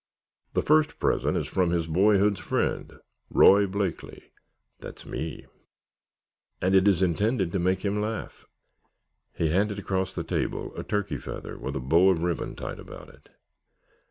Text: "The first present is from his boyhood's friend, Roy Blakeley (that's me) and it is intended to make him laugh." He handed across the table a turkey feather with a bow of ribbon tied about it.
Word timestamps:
"The 0.55 0.63
first 0.63 0.97
present 0.97 1.37
is 1.37 1.45
from 1.45 1.69
his 1.69 1.85
boyhood's 1.85 2.39
friend, 2.39 2.99
Roy 3.29 3.67
Blakeley 3.67 4.31
(that's 4.79 5.05
me) 5.05 5.45
and 6.59 6.73
it 6.73 6.87
is 6.87 7.03
intended 7.03 7.51
to 7.51 7.59
make 7.59 7.85
him 7.85 8.01
laugh." 8.01 8.47
He 9.31 9.51
handed 9.51 9.77
across 9.77 10.15
the 10.15 10.23
table 10.23 10.73
a 10.75 10.81
turkey 10.83 11.19
feather 11.19 11.55
with 11.55 11.75
a 11.75 11.79
bow 11.79 12.09
of 12.09 12.23
ribbon 12.23 12.55
tied 12.55 12.79
about 12.79 13.09
it. 13.09 13.29